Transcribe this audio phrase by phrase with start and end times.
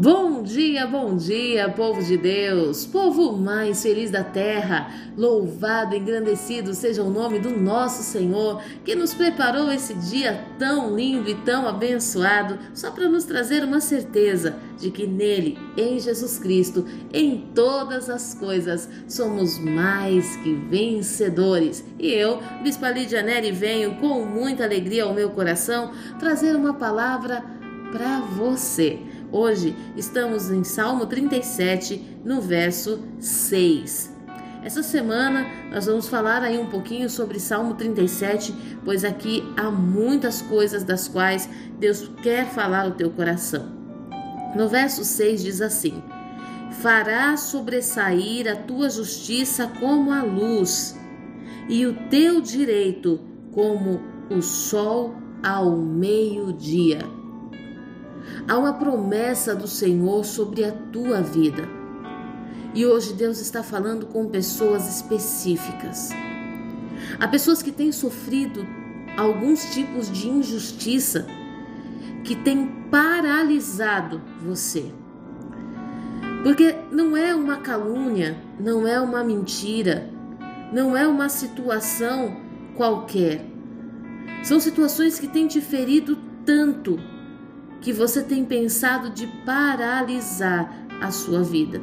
[0.00, 4.94] Bom dia, bom dia, povo de Deus, povo mais feliz da terra.
[5.16, 11.28] Louvado, engrandecido seja o nome do nosso Senhor, que nos preparou esse dia tão lindo
[11.28, 16.86] e tão abençoado, só para nos trazer uma certeza de que nele, em Jesus Cristo,
[17.12, 21.84] em todas as coisas, somos mais que vencedores.
[21.98, 25.90] E eu, Bispa Lídia Neri, venho com muita alegria ao meu coração
[26.20, 27.42] trazer uma palavra
[27.90, 29.07] para você.
[29.30, 34.16] Hoje estamos em Salmo 37, no verso 6.
[34.64, 38.54] Essa semana nós vamos falar aí um pouquinho sobre Salmo 37,
[38.86, 41.46] pois aqui há muitas coisas das quais
[41.78, 43.66] Deus quer falar ao teu coração.
[44.56, 46.02] No verso 6 diz assim:
[46.80, 50.98] Fará sobressair a tua justiça como a luz,
[51.68, 53.20] e o teu direito
[53.52, 57.17] como o sol ao meio-dia.
[58.48, 61.68] Há uma promessa do Senhor sobre a tua vida.
[62.74, 66.08] E hoje Deus está falando com pessoas específicas.
[67.20, 68.66] Há pessoas que têm sofrido
[69.18, 71.26] alguns tipos de injustiça
[72.24, 74.92] que têm paralisado você.
[76.42, 80.08] Porque não é uma calúnia, não é uma mentira,
[80.72, 82.34] não é uma situação
[82.74, 83.44] qualquer.
[84.42, 86.98] São situações que têm te ferido tanto
[87.80, 91.80] que você tem pensado de paralisar a sua vida.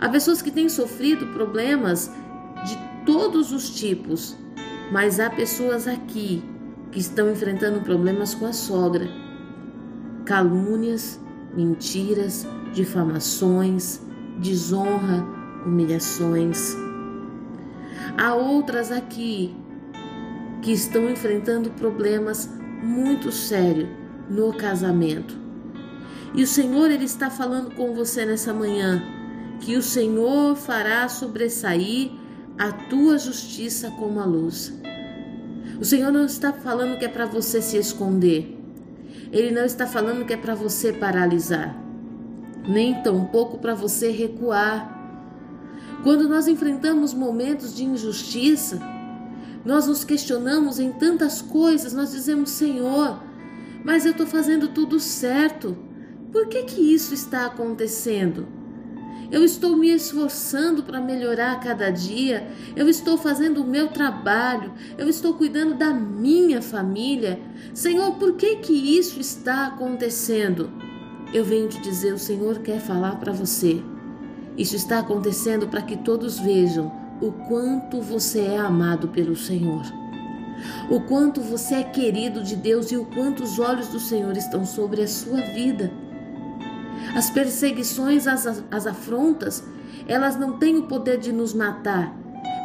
[0.00, 2.10] Há pessoas que têm sofrido problemas
[2.64, 4.36] de todos os tipos,
[4.90, 6.42] mas há pessoas aqui
[6.90, 9.08] que estão enfrentando problemas com a sogra.
[10.24, 11.20] Calúnias,
[11.54, 14.00] mentiras, difamações,
[14.38, 15.24] desonra,
[15.66, 16.74] humilhações.
[18.16, 19.54] Há outras aqui
[20.62, 22.50] que estão enfrentando problemas
[22.82, 23.99] muito sérios
[24.30, 25.36] no casamento.
[26.34, 29.02] E o Senhor ele está falando com você nessa manhã
[29.60, 32.12] que o Senhor fará sobressair
[32.56, 34.72] a tua justiça como a luz.
[35.80, 38.56] O Senhor não está falando que é para você se esconder.
[39.32, 41.76] Ele não está falando que é para você paralisar,
[42.68, 44.98] nem tampouco para você recuar.
[46.02, 48.80] Quando nós enfrentamos momentos de injustiça,
[49.64, 53.22] nós nos questionamos em tantas coisas, nós dizemos: Senhor,
[53.84, 55.76] mas eu estou fazendo tudo certo.
[56.32, 58.46] Por que que isso está acontecendo?
[59.30, 64.72] Eu estou me esforçando para melhorar a cada dia, eu estou fazendo o meu trabalho,
[64.98, 67.40] eu estou cuidando da minha família.
[67.72, 70.70] Senhor, por que que isso está acontecendo?
[71.32, 73.80] Eu venho te dizer, o Senhor quer falar para você.
[74.58, 79.99] Isso está acontecendo para que todos vejam o quanto você é amado pelo Senhor
[80.90, 84.64] o quanto você é querido de Deus e o quanto os olhos do Senhor estão
[84.64, 85.90] sobre a sua vida.
[87.14, 89.64] As perseguições, as, as afrontas,
[90.06, 92.14] elas não têm o poder de nos matar,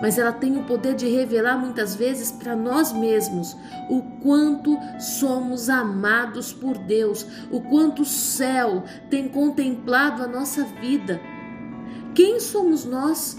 [0.01, 3.56] mas ela tem o poder de revelar muitas vezes para nós mesmos
[3.89, 11.19] o quanto somos amados por Deus, o quanto o céu tem contemplado a nossa vida.
[12.13, 13.38] Quem somos nós?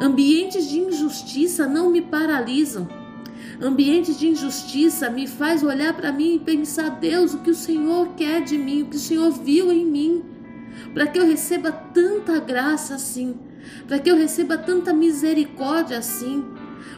[0.00, 3.01] Ambientes de injustiça não me paralisam
[3.62, 8.08] ambientes de injustiça me faz olhar para mim e pensar, Deus, o que o Senhor
[8.16, 10.24] quer de mim, o que o Senhor viu em mim,
[10.92, 13.36] para que eu receba tanta graça assim,
[13.86, 16.44] para que eu receba tanta misericórdia assim,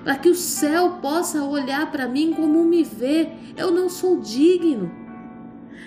[0.02, 3.28] para que o céu possa olhar para mim como me vê.
[3.56, 5.03] Eu não sou digno.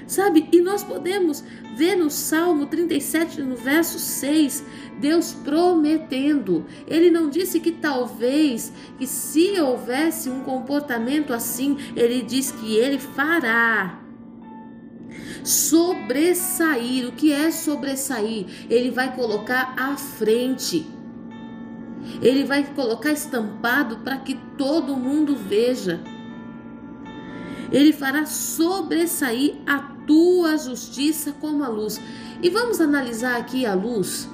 [0.08, 0.48] Sabe?
[0.54, 1.44] E nós podemos
[1.76, 4.64] ver no Salmo 37, no verso 6,
[5.00, 6.66] Deus prometendo.
[6.88, 12.98] Ele não disse que talvez, que se houvesse um comportamento assim, ele diz que ele
[12.98, 14.02] fará
[15.44, 17.08] sobressair.
[17.08, 18.46] O que é sobressair?
[18.70, 20.86] Ele vai colocar à frente.
[22.22, 26.02] Ele vai colocar estampado para que todo mundo veja.
[27.72, 32.02] Ele fará sobressair a tua justiça como a luz.
[32.42, 34.28] E vamos analisar aqui a luz.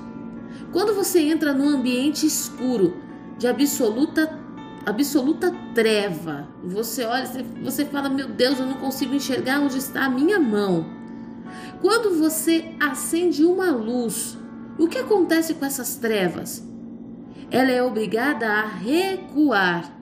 [0.71, 2.95] Quando você entra num ambiente escuro,
[3.37, 4.41] de absoluta
[4.85, 7.25] absoluta treva, você olha,
[7.63, 10.85] você fala: "Meu Deus, eu não consigo enxergar onde está a minha mão".
[11.81, 14.37] Quando você acende uma luz,
[14.77, 16.65] o que acontece com essas trevas?
[17.51, 19.95] Ela é obrigada a recuar.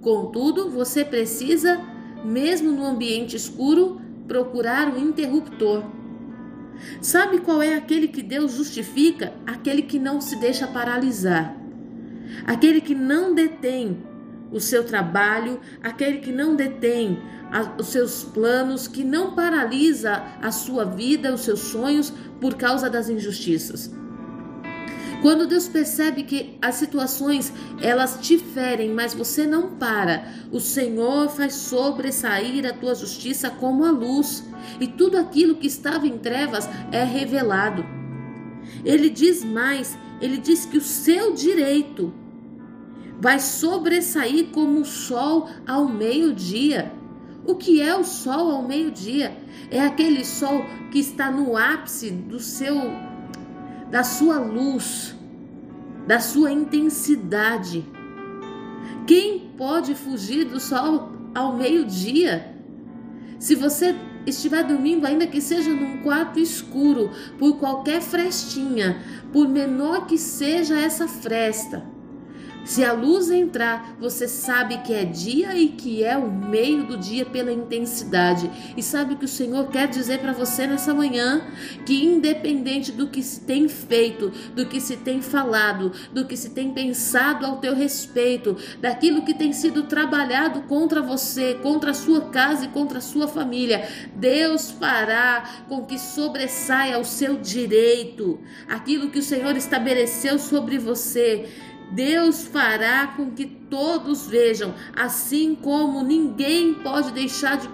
[0.00, 1.80] Contudo, você precisa,
[2.24, 5.84] mesmo no ambiente escuro, procurar um interruptor.
[7.00, 9.32] Sabe qual é aquele que Deus justifica?
[9.46, 11.56] Aquele que não se deixa paralisar.
[12.46, 13.98] Aquele que não detém
[14.50, 17.18] o seu trabalho, aquele que não detém
[17.78, 23.08] os seus planos, que não paralisa a sua vida, os seus sonhos por causa das
[23.08, 23.90] injustiças.
[25.22, 31.28] Quando Deus percebe que as situações elas te ferem, mas você não para, o Senhor
[31.30, 34.44] faz sobressair a tua justiça como a luz,
[34.80, 37.84] e tudo aquilo que estava em trevas é revelado.
[38.84, 42.12] Ele diz mais, ele diz que o seu direito
[43.18, 46.92] vai sobressair como o sol ao meio-dia.
[47.46, 49.36] O que é o sol ao meio-dia?
[49.70, 52.76] É aquele sol que está no ápice do seu
[53.90, 55.14] da sua luz,
[56.06, 57.84] da sua intensidade.
[59.06, 62.54] Quem pode fugir do sol ao meio-dia?
[63.38, 63.94] Se você
[64.26, 69.00] estiver dormindo, ainda que seja num quarto escuro, por qualquer frestinha,
[69.32, 71.84] por menor que seja essa fresta,
[72.66, 76.98] se a luz entrar, você sabe que é dia e que é o meio do
[76.98, 78.50] dia pela intensidade.
[78.76, 81.46] E sabe o que o Senhor quer dizer para você nessa manhã?
[81.86, 86.50] Que independente do que se tem feito, do que se tem falado, do que se
[86.50, 92.22] tem pensado ao teu respeito, daquilo que tem sido trabalhado contra você, contra a sua
[92.30, 99.08] casa e contra a sua família, Deus fará com que sobressaia o seu direito, aquilo
[99.08, 101.48] que o Senhor estabeleceu sobre você.
[101.92, 107.68] Deus fará com que todos vejam, assim como ninguém pode deixar de,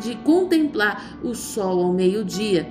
[0.00, 2.68] de contemplar o sol ao meio-dia.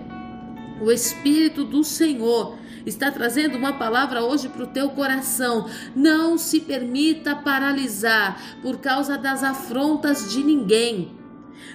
[0.82, 5.70] O Espírito do Senhor está trazendo uma palavra hoje para o teu coração.
[5.96, 11.25] Não se permita paralisar por causa das afrontas de ninguém.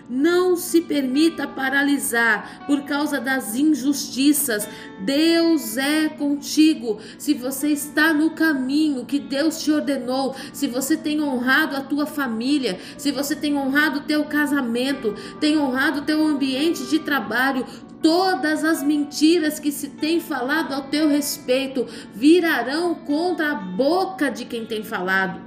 [0.08, 4.68] Não se permita paralisar por causa das injustiças.
[5.00, 6.98] Deus é contigo.
[7.18, 12.06] Se você está no caminho que Deus te ordenou, se você tem honrado a tua
[12.06, 17.64] família, se você tem honrado o teu casamento, tem honrado o teu ambiente de trabalho,
[18.02, 24.44] todas as mentiras que se tem falado ao teu respeito virarão contra a boca de
[24.44, 25.40] quem tem falado.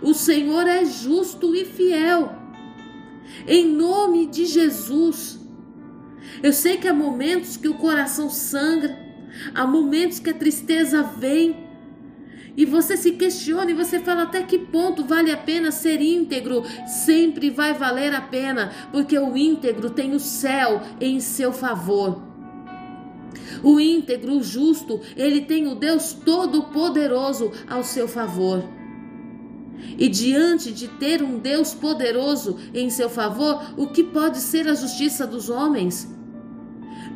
[0.00, 2.41] O Senhor é justo e fiel
[3.46, 5.40] em nome de Jesus.
[6.42, 8.98] Eu sei que há momentos que o coração sangra,
[9.54, 11.70] há momentos que a tristeza vem,
[12.56, 16.62] e você se questiona e você fala até que ponto vale a pena ser íntegro?
[16.86, 22.22] Sempre vai valer a pena, porque o íntegro tem o céu em seu favor.
[23.62, 28.62] O íntegro, o justo, ele tem o Deus Todo-Poderoso ao seu favor.
[29.98, 34.74] E diante de ter um Deus poderoso em seu favor, o que pode ser a
[34.74, 36.08] justiça dos homens?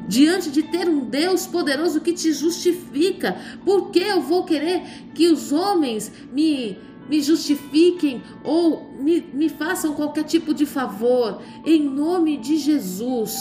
[0.08, 4.82] Diante de ter um Deus poderoso que te justifica, por que eu vou querer
[5.14, 6.78] que os homens me,
[7.08, 11.42] me justifiquem ou me, me façam qualquer tipo de favor?
[11.64, 13.36] Em nome de Jesus.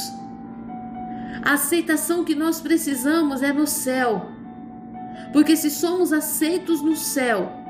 [1.44, 4.32] A aceitação que nós precisamos é no céu.
[5.32, 7.65] Porque se somos aceitos no céu,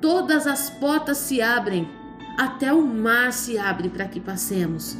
[0.00, 1.88] todas as portas se abrem,
[2.38, 4.96] até o mar se abre para que passemos.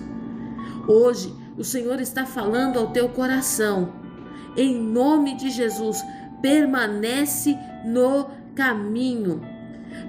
[0.88, 3.92] Hoje, o Senhor está falando ao teu coração.
[4.56, 6.02] Em nome de Jesus,
[6.40, 9.56] permanece no caminho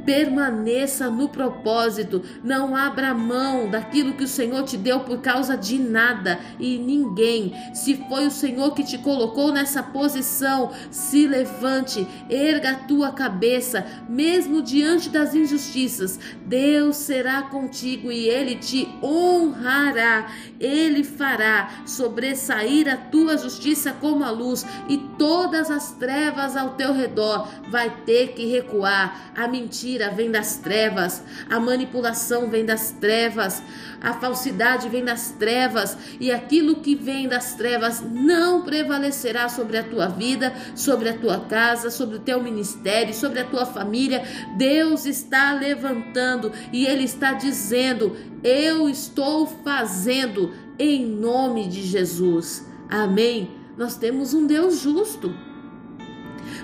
[0.08, 5.78] permaneça no propósito, não abra mão daquilo que o Senhor te deu por causa de
[5.78, 7.54] nada e ninguém.
[7.74, 13.86] Se foi o Senhor que te colocou nessa posição, se levante, erga a tua cabeça,
[14.08, 16.18] mesmo diante das injustiças.
[16.46, 20.32] Deus será contigo e ele te honrará.
[20.58, 26.94] Ele fará sobressair a tua justiça como a luz e todas as trevas ao teu
[26.94, 29.34] redor vai ter que recuar.
[29.36, 33.64] A mentira mentira vem das trevas, a manipulação vem das trevas,
[34.00, 39.84] a falsidade vem das trevas, e aquilo que vem das trevas não prevalecerá sobre a
[39.84, 44.24] tua vida, sobre a tua casa, sobre o teu ministério, sobre a tua família.
[44.56, 52.66] Deus está levantando e Ele está dizendo: Eu estou fazendo em nome de Jesus.
[52.88, 53.52] Amém.
[53.76, 55.34] Nós temos um Deus justo.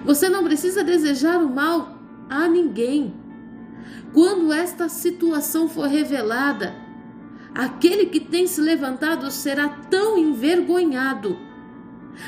[0.05, 3.13] Você não precisa desejar o mal a ninguém.
[4.13, 6.75] Quando esta situação for revelada,
[7.53, 11.37] aquele que tem se levantado será tão envergonhado.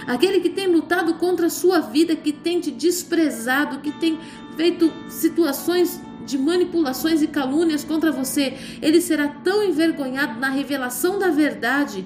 [0.07, 4.19] Aquele que tem lutado contra a sua vida, que tem te desprezado, que tem
[4.55, 11.29] feito situações de manipulações e calúnias contra você, ele será tão envergonhado na revelação da
[11.29, 12.05] verdade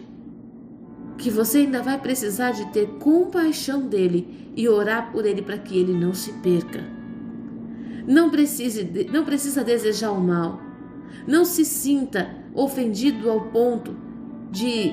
[1.17, 5.77] que você ainda vai precisar de ter compaixão dele e orar por ele para que
[5.77, 6.98] ele não se perca.
[8.09, 10.59] Não, precise, não precisa desejar o mal.
[11.27, 13.95] Não se sinta ofendido ao ponto
[14.49, 14.91] de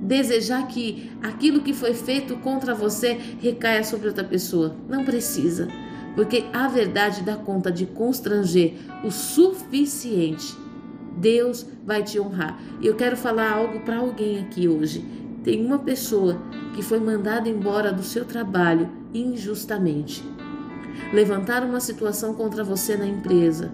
[0.00, 4.74] desejar que aquilo que foi feito contra você recaia sobre outra pessoa.
[4.88, 5.68] Não precisa,
[6.14, 8.72] porque a verdade dá conta de constranger
[9.04, 10.56] o suficiente.
[11.14, 12.58] Deus vai te honrar.
[12.80, 15.04] E eu quero falar algo para alguém aqui hoje.
[15.44, 16.40] Tem uma pessoa
[16.74, 20.24] que foi mandada embora do seu trabalho injustamente.
[21.12, 23.70] Levantar uma situação contra você na empresa,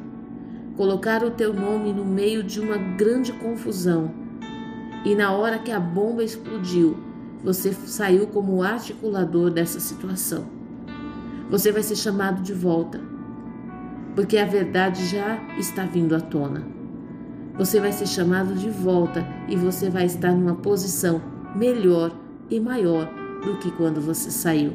[0.77, 4.23] colocar o teu nome no meio de uma grande confusão
[5.05, 6.97] e na hora que a bomba explodiu,
[7.43, 10.45] você saiu como articulador dessa situação.
[11.51, 13.01] Você vai ser chamado de volta,
[14.15, 16.63] porque a verdade já está vindo à tona.
[17.59, 21.21] Você vai ser chamado de volta e você vai estar numa posição
[21.57, 22.17] melhor
[22.49, 23.13] e maior
[23.45, 24.75] do que quando você saiu.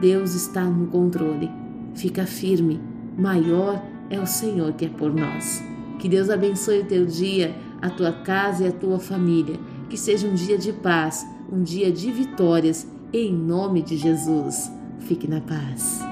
[0.00, 1.59] Deus está no controle.
[1.94, 2.80] Fica firme.
[3.16, 5.62] Maior é o Senhor que é por nós.
[5.98, 9.58] Que Deus abençoe o teu dia a tua casa e a tua família.
[9.88, 14.70] Que seja um dia de paz, um dia de vitórias, em nome de Jesus.
[15.00, 16.09] Fique na paz.